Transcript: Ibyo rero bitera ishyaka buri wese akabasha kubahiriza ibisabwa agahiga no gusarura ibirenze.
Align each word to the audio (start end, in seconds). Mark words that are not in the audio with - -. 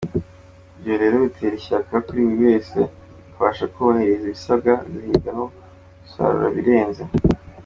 Ibyo 0.77 0.93
rero 1.01 1.15
bitera 1.23 1.53
ishyaka 1.57 1.93
buri 2.05 2.21
wese 2.43 2.77
akabasha 3.29 3.65
kubahiriza 3.73 4.23
ibisabwa 4.27 4.71
agahiga 4.83 5.29
no 5.37 5.45
gusarura 6.01 6.47
ibirenze. 6.51 7.03